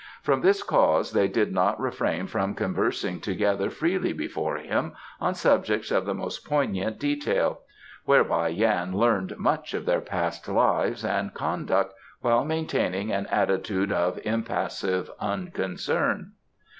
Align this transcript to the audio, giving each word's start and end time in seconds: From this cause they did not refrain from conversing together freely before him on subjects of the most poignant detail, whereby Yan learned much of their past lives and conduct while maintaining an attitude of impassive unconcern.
From 0.23 0.41
this 0.41 0.63
cause 0.63 1.11
they 1.11 1.27
did 1.27 1.53
not 1.53 1.79
refrain 1.79 2.25
from 2.25 2.55
conversing 2.55 3.19
together 3.21 3.69
freely 3.69 4.13
before 4.13 4.55
him 4.57 4.93
on 5.19 5.35
subjects 5.35 5.91
of 5.91 6.07
the 6.07 6.15
most 6.15 6.39
poignant 6.43 6.97
detail, 6.97 7.59
whereby 8.05 8.47
Yan 8.47 8.97
learned 8.97 9.37
much 9.37 9.75
of 9.75 9.85
their 9.85 10.01
past 10.01 10.47
lives 10.49 11.05
and 11.05 11.35
conduct 11.35 11.93
while 12.21 12.43
maintaining 12.43 13.11
an 13.11 13.27
attitude 13.27 13.91
of 13.91 14.19
impassive 14.25 15.11
unconcern. 15.19 16.31